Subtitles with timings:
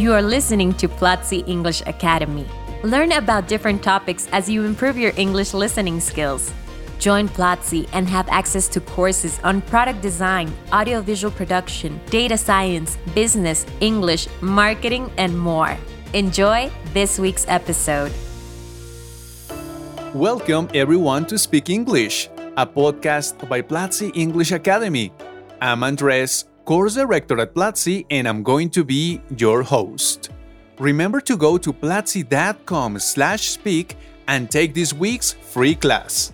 [0.00, 2.46] You are listening to Platzi English Academy.
[2.82, 6.50] Learn about different topics as you improve your English listening skills.
[6.98, 13.66] Join Platzi and have access to courses on product design, audiovisual production, data science, business,
[13.80, 15.76] English, marketing, and more.
[16.14, 18.10] Enjoy this week's episode.
[20.14, 25.12] Welcome everyone to Speak English, a podcast by Platzi English Academy.
[25.60, 30.30] I'm Andres, course director at Platzi, and I'm going to be your host.
[30.78, 33.96] Remember to go to platzi.com slash speak
[34.28, 36.32] and take this week's free class.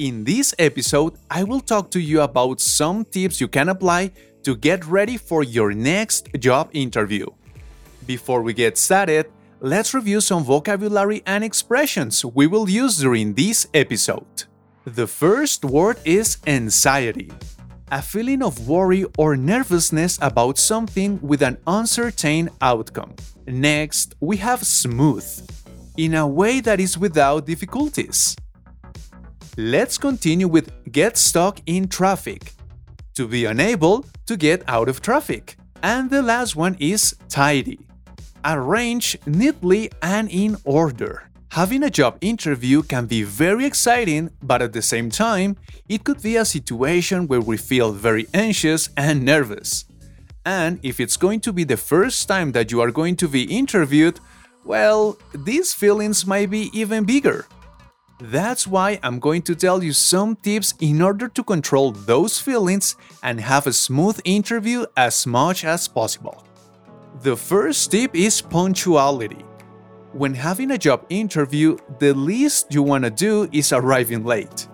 [0.00, 4.10] In this episode, I will talk to you about some tips you can apply
[4.42, 7.26] to get ready for your next job interview.
[8.04, 13.68] Before we get started, let's review some vocabulary and expressions we will use during this
[13.72, 14.42] episode.
[14.84, 17.30] The first word is anxiety
[17.92, 23.14] a feeling of worry or nervousness about something with an uncertain outcome.
[23.46, 25.28] Next, we have smooth,
[25.98, 28.34] in a way that is without difficulties.
[29.58, 32.54] Let's continue with get stuck in traffic,
[33.14, 35.56] to be unable to get out of traffic.
[35.82, 37.78] And the last one is tidy,
[38.42, 41.28] arrange neatly and in order.
[41.52, 46.22] Having a job interview can be very exciting, but at the same time, it could
[46.22, 49.84] be a situation where we feel very anxious and nervous.
[50.46, 53.42] And if it's going to be the first time that you are going to be
[53.42, 54.18] interviewed,
[54.64, 57.44] well, these feelings might be even bigger.
[58.18, 62.96] That's why I'm going to tell you some tips in order to control those feelings
[63.22, 66.46] and have a smooth interview as much as possible.
[67.20, 69.44] The first tip is punctuality.
[70.12, 74.68] When having a job interview, the least you want to do is arriving late.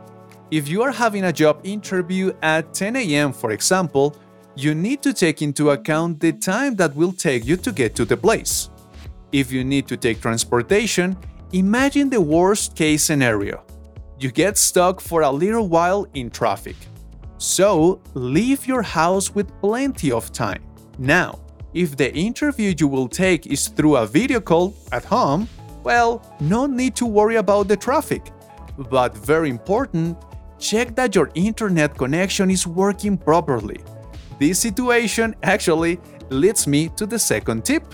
[0.51, 4.17] If you are having a job interview at 10 a.m., for example,
[4.57, 8.05] you need to take into account the time that will take you to get to
[8.05, 8.71] the place.
[9.31, 11.17] If you need to take transportation,
[11.53, 13.63] imagine the worst case scenario.
[14.19, 16.75] You get stuck for a little while in traffic.
[17.37, 20.65] So, leave your house with plenty of time.
[20.99, 21.39] Now,
[21.79, 25.49] if the interview you will take is through a video call at home,
[25.85, 28.33] well, no need to worry about the traffic.
[28.91, 30.19] But very important,
[30.59, 33.79] check that your internet connection is working properly.
[34.41, 36.01] This situation actually
[36.31, 37.85] leads me to the second tip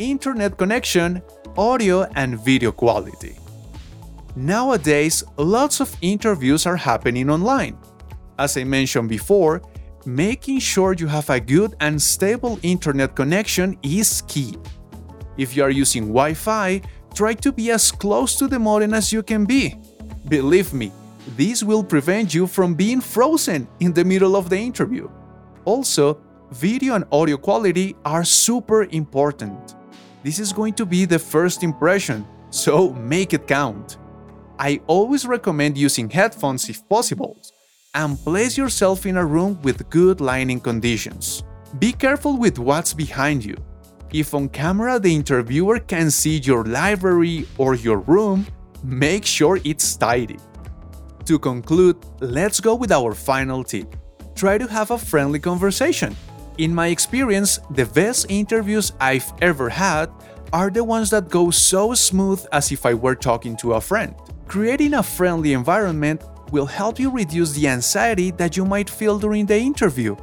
[0.00, 1.22] internet connection,
[1.56, 3.36] audio, and video quality.
[4.34, 7.78] Nowadays, lots of interviews are happening online.
[8.38, 9.62] As I mentioned before,
[10.06, 14.56] making sure you have a good and stable internet connection is key.
[15.36, 16.80] If you are using Wi Fi,
[17.14, 19.74] try to be as close to the modem as you can be.
[20.28, 20.92] Believe me,
[21.36, 25.10] this will prevent you from being frozen in the middle of the interview.
[25.64, 26.20] Also,
[26.52, 29.74] video and audio quality are super important.
[30.22, 33.98] This is going to be the first impression, so make it count.
[34.58, 37.36] I always recommend using headphones if possible
[37.96, 41.42] and place yourself in a room with good lighting conditions.
[41.78, 43.56] Be careful with what's behind you.
[44.12, 48.46] If on camera the interviewer can see your library or your room,
[48.84, 50.38] make sure it's tidy.
[51.24, 53.96] To conclude, let's go with our final tip.
[54.36, 56.14] Try to have a friendly conversation.
[56.58, 60.10] In my experience, the best interviews I've ever had
[60.52, 64.14] are the ones that go so smooth as if I were talking to a friend.
[64.46, 69.46] Creating a friendly environment will help you reduce the anxiety that you might feel during
[69.46, 70.16] the interview.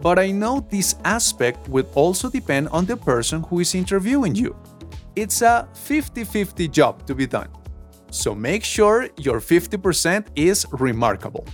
[0.00, 4.56] But I know this aspect will also depend on the person who is interviewing you.
[5.16, 7.48] It's a 50 50 job to be done.
[8.10, 11.46] So make sure your 50% is remarkable.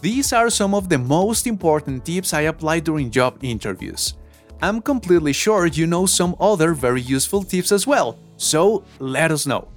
[0.00, 4.14] These are some of the most important tips I apply during job interviews.
[4.60, 9.46] I'm completely sure you know some other very useful tips as well, so let us
[9.46, 9.68] know.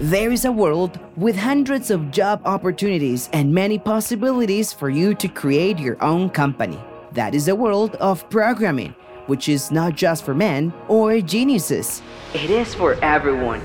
[0.00, 5.28] There is a world with hundreds of job opportunities and many possibilities for you to
[5.28, 6.80] create your own company.
[7.12, 8.94] That is a world of programming,
[9.26, 12.00] which is not just for men or geniuses.
[12.32, 13.60] It is for everyone.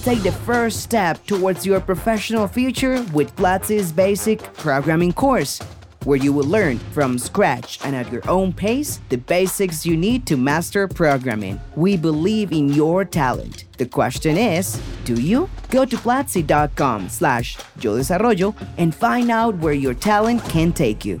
[0.00, 5.60] Take the first step towards your professional future with Platzi's basic programming course
[6.06, 10.24] where you will learn from scratch and at your own pace the basics you need
[10.26, 11.60] to master programming.
[11.74, 13.64] We believe in your talent.
[13.76, 15.50] The question is, do you?
[15.68, 21.20] Go to platzi.com slash yo desarrollo and find out where your talent can take you.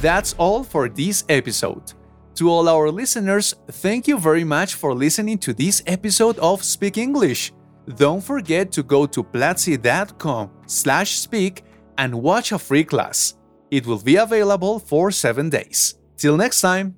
[0.00, 1.92] That's all for this episode.
[2.36, 6.98] To all our listeners, thank you very much for listening to this episode of Speak
[6.98, 7.52] English.
[7.96, 11.62] Don't forget to go to platzi.com slash speak
[11.98, 13.34] and watch a free class.
[13.70, 15.94] It will be available for 7 days.
[16.16, 16.94] Till next time.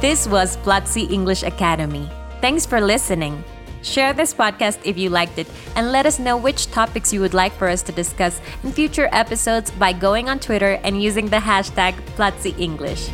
[0.00, 2.08] This was Platzi English Academy.
[2.40, 3.42] Thanks for listening.
[3.82, 5.46] Share this podcast if you liked it
[5.76, 9.08] and let us know which topics you would like for us to discuss in future
[9.12, 13.10] episodes by going on Twitter and using the hashtag Platzi English.